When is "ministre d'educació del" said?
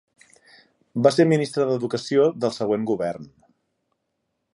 1.31-2.55